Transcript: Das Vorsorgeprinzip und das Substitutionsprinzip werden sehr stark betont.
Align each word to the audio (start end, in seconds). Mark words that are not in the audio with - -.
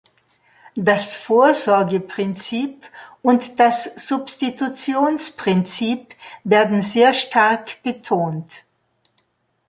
Das 0.73 1.13
Vorsorgeprinzip 1.15 2.89
und 3.21 3.59
das 3.59 3.83
Substitutionsprinzip 4.07 6.15
werden 6.43 6.81
sehr 6.81 7.13
stark 7.13 7.83
betont. 7.83 8.65